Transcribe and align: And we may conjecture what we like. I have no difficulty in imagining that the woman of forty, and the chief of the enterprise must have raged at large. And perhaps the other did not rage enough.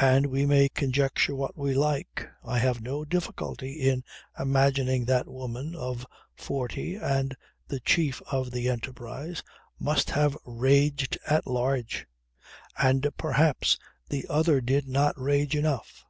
And 0.00 0.24
we 0.28 0.46
may 0.46 0.70
conjecture 0.70 1.36
what 1.36 1.54
we 1.54 1.74
like. 1.74 2.26
I 2.42 2.56
have 2.60 2.80
no 2.80 3.04
difficulty 3.04 3.72
in 3.74 4.02
imagining 4.40 5.04
that 5.04 5.26
the 5.26 5.32
woman 5.32 5.74
of 5.76 6.06
forty, 6.34 6.94
and 6.94 7.36
the 7.66 7.78
chief 7.80 8.22
of 8.32 8.50
the 8.52 8.70
enterprise 8.70 9.42
must 9.78 10.08
have 10.12 10.38
raged 10.46 11.18
at 11.26 11.46
large. 11.46 12.06
And 12.78 13.06
perhaps 13.18 13.76
the 14.08 14.24
other 14.30 14.62
did 14.62 14.88
not 14.88 15.12
rage 15.20 15.54
enough. 15.54 16.06